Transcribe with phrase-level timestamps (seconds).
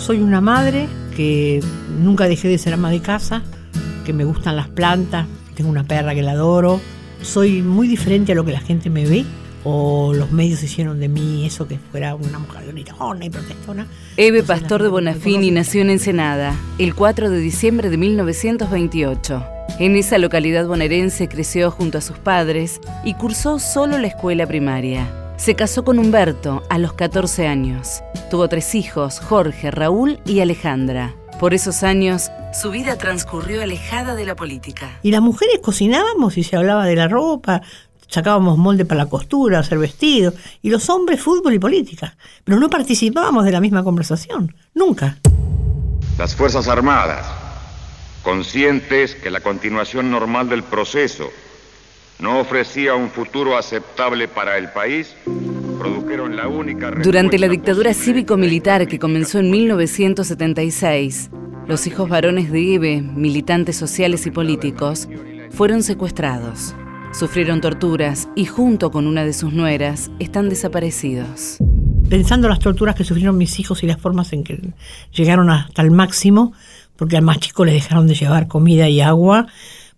[0.00, 1.60] Soy una madre que
[2.00, 3.42] nunca dejé de ser ama de casa,
[4.06, 6.80] que me gustan las plantas, tengo una perra que la adoro.
[7.20, 9.26] Soy muy diferente a lo que la gente me ve
[9.62, 13.86] o los medios hicieron de mí eso que fuera una mujer gritona y protestona.
[14.16, 19.44] Eve Pastor de Bonafini nació en Ensenada el 4 de diciembre de 1928.
[19.80, 25.29] En esa localidad bonaerense creció junto a sus padres y cursó solo la escuela primaria.
[25.40, 28.02] Se casó con Humberto a los 14 años.
[28.30, 31.14] Tuvo tres hijos, Jorge, Raúl y Alejandra.
[31.38, 34.98] Por esos años, su vida transcurrió alejada de la política.
[35.02, 37.62] Y las mujeres cocinábamos y se hablaba de la ropa,
[38.06, 42.18] sacábamos molde para la costura, hacer vestidos, y los hombres fútbol y política.
[42.44, 45.16] Pero no participábamos de la misma conversación, nunca.
[46.18, 47.26] Las Fuerzas Armadas,
[48.22, 51.30] conscientes que la continuación normal del proceso
[52.20, 55.14] no ofrecía un futuro aceptable para el país,
[55.78, 56.90] produjeron la única...
[56.90, 61.30] Durante la dictadura cívico-militar que comenzó en 1976,
[61.66, 65.08] los hijos varones de Eve, militantes sociales y políticos,
[65.50, 66.74] fueron secuestrados.
[67.12, 71.58] Sufrieron torturas y junto con una de sus nueras están desaparecidos.
[72.08, 74.60] Pensando las torturas que sufrieron mis hijos y las formas en que
[75.12, 76.52] llegaron hasta el máximo,
[76.96, 79.46] porque al más chico les dejaron de llevar comida y agua,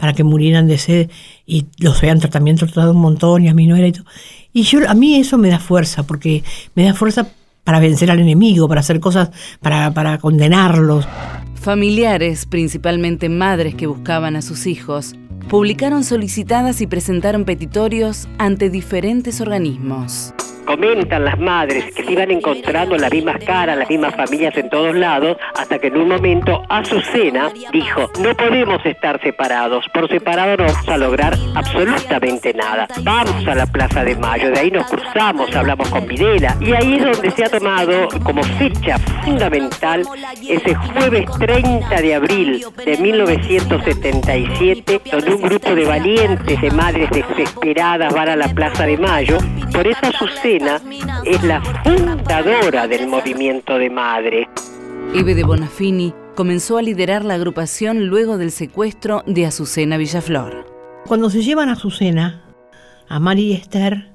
[0.00, 1.10] para que murieran de sed
[1.46, 4.06] y los habían también tratado un montón y a mi nuera y todo.
[4.52, 6.42] Y yo, a mí eso me da fuerza, porque
[6.74, 7.28] me da fuerza
[7.62, 11.06] para vencer al enemigo, para hacer cosas, para, para condenarlos.
[11.54, 15.14] Familiares, principalmente madres que buscaban a sus hijos,
[15.48, 20.32] publicaron solicitadas y presentaron petitorios ante diferentes organismos
[20.64, 24.94] comentan las madres que se iban encontrando las mismas caras, las mismas familias en todos
[24.94, 30.64] lados, hasta que en un momento Azucena dijo, no podemos estar separados, por separado no
[30.64, 32.86] vamos a lograr absolutamente nada.
[33.02, 36.96] Vamos a la Plaza de Mayo, de ahí nos cruzamos, hablamos con Videla, y ahí
[36.96, 40.04] es donde se ha tomado como fecha fundamental
[40.48, 48.12] ese jueves 30 de abril de 1977, donde un grupo de valientes, de madres desesperadas
[48.12, 49.38] van a la Plaza de Mayo,
[49.72, 50.59] por esa Azucena
[51.24, 54.48] es la fundadora del movimiento de madre.
[55.14, 60.66] Eve de Bonafini comenzó a liderar la agrupación luego del secuestro de Azucena Villaflor.
[61.06, 62.44] Cuando se llevan a Azucena,
[63.08, 64.12] a María y Esther,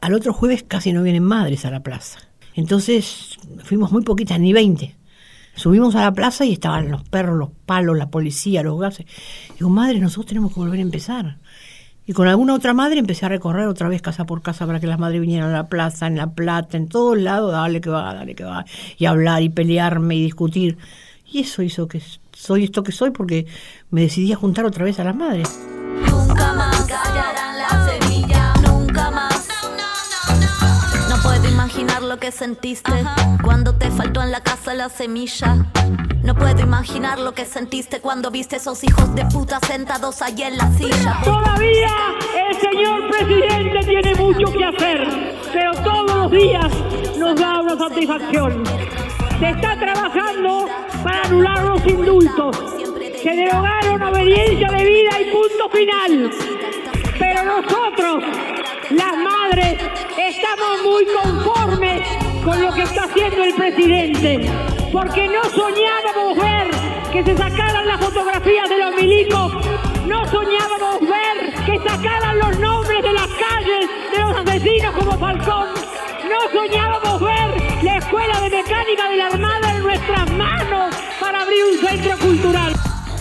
[0.00, 2.18] al otro jueves casi no vienen madres a la plaza.
[2.54, 4.96] Entonces fuimos muy poquitas, ni 20.
[5.54, 9.06] Subimos a la plaza y estaban los perros, los palos, la policía, los gases.
[9.54, 11.38] Digo, madre, nosotros tenemos que volver a empezar.
[12.12, 14.86] Y con alguna otra madre empecé a recorrer otra vez casa por casa para que
[14.86, 18.12] las madres vinieran a la plaza, en La Plata, en todos lados, dale que va,
[18.12, 18.66] dale que va,
[18.98, 20.76] y hablar y pelearme y discutir.
[21.26, 22.02] Y eso hizo que
[22.34, 23.46] soy esto que soy porque
[23.90, 25.58] me decidí a juntar otra vez a las madres.
[31.72, 32.92] Imaginar lo que sentiste
[33.42, 35.64] cuando te faltó en la casa la semilla.
[36.22, 40.58] No puedo imaginar lo que sentiste cuando viste esos hijos de puta sentados ahí en
[40.58, 41.18] la silla.
[41.24, 41.88] Todavía
[42.50, 46.70] el señor presidente tiene mucho que hacer, pero todos los días
[47.16, 48.64] nos da una satisfacción.
[49.40, 50.68] Se está trabajando
[51.02, 52.56] para anular los indultos.
[53.22, 56.30] Se derogaron obediencia de vida y punto final.
[57.18, 58.24] Pero nosotros,
[58.94, 59.78] las madres,
[60.18, 62.02] estamos muy conformes
[62.44, 64.50] con lo que está haciendo el presidente,
[64.92, 66.70] porque no soñábamos ver
[67.12, 69.52] que se sacaran las fotografías de los milicos,
[70.06, 75.61] no soñábamos ver que sacaran los nombres de las calles de los asesinos como Falcón,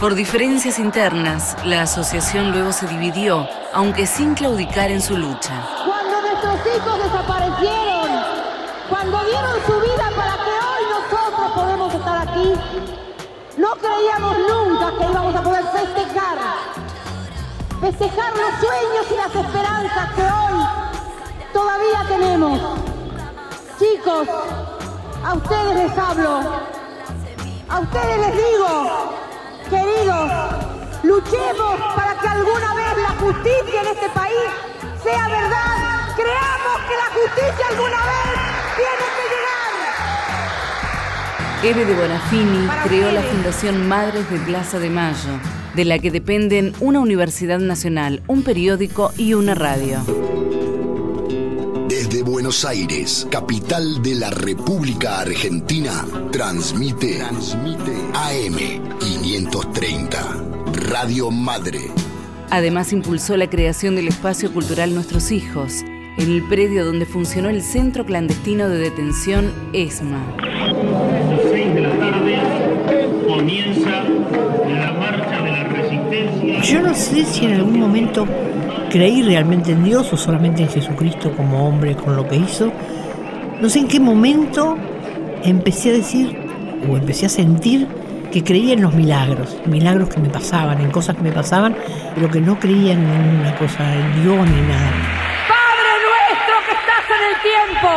[0.02, 5.54] Por diferencias internas, la asociación luego se dividió, aunque sin claudicar en su lucha.
[5.86, 8.10] Cuando nuestros hijos desaparecieron,
[8.90, 12.54] cuando dieron su vida para que hoy nosotros podemos estar aquí,
[13.58, 16.38] no creíamos nunca que íbamos a poder festejar,
[17.80, 20.66] festejar los sueños y las esperanzas que hoy
[21.54, 22.60] todavía tenemos.
[23.78, 24.28] Chicos,
[25.24, 26.40] a ustedes les hablo,
[27.70, 29.21] a ustedes les digo,
[29.72, 30.30] Queridos,
[31.02, 34.36] luchemos para que alguna vez la justicia en este país
[35.02, 36.12] sea verdad.
[36.18, 38.36] Creamos que la justicia alguna vez
[38.76, 39.72] tiene que llegar.
[41.64, 45.40] Eve de Bonafini creó la Fundación Madres de Plaza de Mayo,
[45.74, 50.00] de la que dependen una universidad nacional, un periódico y una radio.
[52.52, 60.20] Buenos Aires, capital de la República Argentina, transmite, transmite AM 530,
[60.90, 61.80] Radio Madre.
[62.50, 65.84] Además impulsó la creación del espacio cultural Nuestros Hijos,
[66.18, 70.36] en el predio donde funcionó el Centro Clandestino de Detención ESMA.
[70.36, 72.38] las 6 de la tarde,
[73.26, 74.04] comienza
[76.72, 78.26] Yo no sé si en algún momento
[78.90, 82.72] creí realmente en Dios o solamente en Jesucristo como hombre con lo que hizo.
[83.60, 84.78] No sé en qué momento
[85.44, 86.34] empecé a decir
[86.90, 87.90] o empecé a sentir
[88.32, 91.76] que creía en los milagros, milagros que me pasaban, en cosas que me pasaban,
[92.16, 94.92] pero que no creía en ninguna cosa, en Dios ni nada.
[95.52, 97.90] Padre nuestro que estás en el tiempo,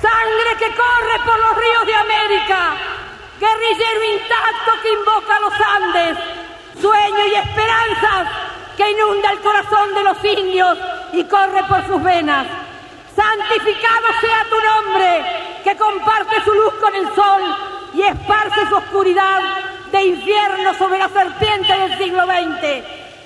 [0.00, 2.60] sangre que corre por los ríos de América,
[3.38, 6.39] guerrillero intacto que invoca a los Andes,
[6.80, 8.28] sueño y esperanzas
[8.76, 10.78] que inunda el corazón de los indios
[11.12, 12.46] y corre por sus venas.
[13.14, 15.24] Santificado sea tu nombre,
[15.64, 17.42] que comparte su luz con el sol
[17.94, 19.40] y esparce su oscuridad
[19.92, 22.62] de infierno sobre la serpiente del siglo XX.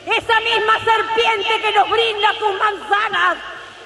[0.06, 3.36] Esa misma serpiente que nos brinda sus manzanas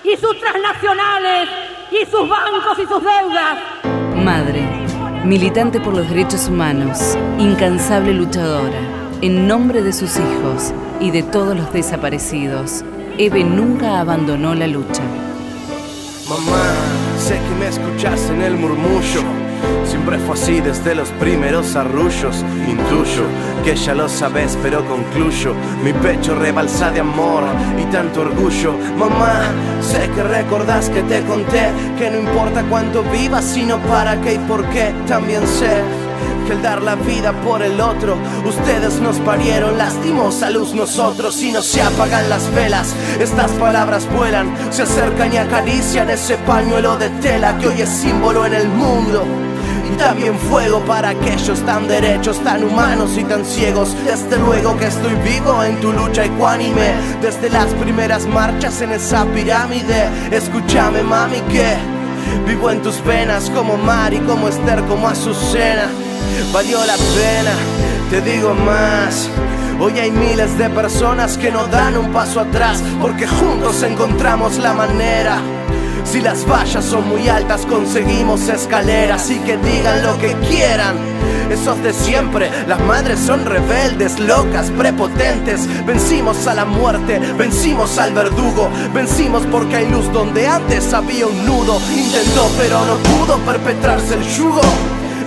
[0.05, 1.49] y sus transnacionales
[1.91, 3.59] y sus bancos y sus deudas.
[4.15, 4.63] Madre,
[5.25, 11.57] militante por los derechos humanos, incansable luchadora, en nombre de sus hijos y de todos
[11.57, 12.85] los desaparecidos,
[13.19, 15.03] Eve nunca abandonó la lucha.
[16.29, 16.63] Mamá,
[17.19, 19.23] sé que me escuchas en el murmullo.
[19.85, 22.45] Siempre fue así desde los primeros arrullos.
[22.69, 23.25] Intuyo
[23.65, 25.55] que ya lo sabes, pero concluyo.
[25.83, 27.45] Mi pecho rebalsa de amor
[27.81, 28.75] y tanto orgullo.
[28.97, 29.51] Mamá,
[29.81, 34.39] sé que recordás que te conté que no importa cuánto vivas, sino para qué y
[34.39, 34.93] por qué.
[35.09, 36.08] También sé
[36.51, 41.53] el dar la vida por el otro, ustedes nos parieron, lastimos a luz nosotros y
[41.53, 42.95] no se apagan las velas.
[43.21, 48.47] Estas palabras vuelan, se acercan y acarician ese pañuelo de tela que hoy es símbolo
[48.47, 49.25] en el mundo.
[49.91, 53.95] Y también fuego para aquellos tan derechos, tan humanos y tan ciegos.
[54.05, 56.93] Desde luego que estoy vivo en tu lucha ecuánime.
[57.23, 60.09] Desde las primeras marchas en esa pirámide.
[60.31, 61.77] Escúchame, mami, que
[62.47, 65.89] vivo en tus venas como Mari, como Esther, como Azucena.
[66.53, 67.53] Valió la pena,
[68.11, 69.29] te digo más.
[69.81, 74.73] Hoy hay miles de personas que no dan un paso atrás porque juntos encontramos la
[74.73, 75.41] manera.
[76.05, 80.97] Si las vallas son muy altas conseguimos escaleras y que digan lo que quieran.
[81.51, 85.69] Esos de siempre, las madres son rebeldes, locas, prepotentes.
[85.87, 91.47] Vencimos a la muerte, vencimos al verdugo, vencimos porque hay luz donde antes había un
[91.47, 91.79] nudo.
[91.95, 94.63] Intentó pero no pudo perpetrarse el yugo.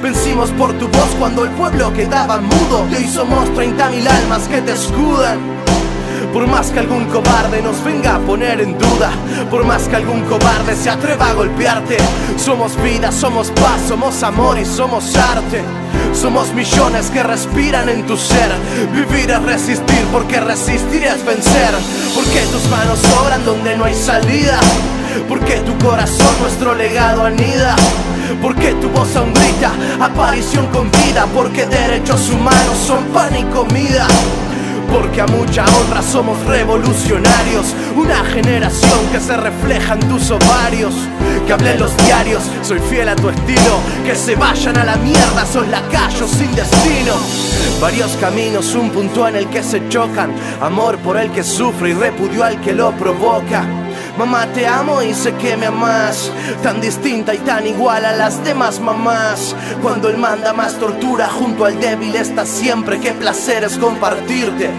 [0.02, 2.88] Vencimos por tu voz cuando el pueblo quedaba mudo.
[2.92, 5.40] Y hoy somos 30.000 almas que te escudan.
[6.34, 9.12] Por más que algún cobarde nos venga a poner en duda,
[9.50, 11.98] por más que algún cobarde se atreva a golpearte,
[12.38, 15.62] somos vida, somos paz, somos amor y somos arte.
[16.14, 18.52] Somos millones que respiran en tu ser.
[18.94, 21.74] Vivir es resistir, porque resistir es vencer.
[22.16, 24.60] Porque tus manos sobran donde no hay salida.
[25.28, 27.76] Porque tu corazón nuestro legado anida.
[28.42, 31.26] Porque tu voz aún grita, aparición con vida.
[31.34, 34.08] Porque derechos humanos son pan y comida.
[34.92, 40.94] Porque a mucha honra somos revolucionarios Una generación que se refleja en tus ovarios
[41.48, 45.46] Que hablé los diarios, soy fiel a tu estilo Que se vayan a la mierda,
[45.46, 47.14] sos lacayo sin destino
[47.80, 51.94] Varios caminos, un punto en el que se chocan Amor por el que sufre y
[51.94, 53.66] repudio al que lo provoca
[54.18, 56.32] Mamá te amo y sé que me amas.
[56.64, 59.56] Tan distinta y tan igual a las demás mamás.
[59.82, 63.00] Cuando él manda más tortura junto al débil está siempre.
[63.00, 64.70] Qué placer es compartirte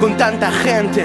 [0.00, 1.04] con tanta gente.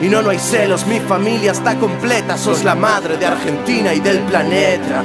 [0.00, 2.36] Y no, no hay celos, mi familia está completa.
[2.36, 5.04] Sos la madre de Argentina y del planeta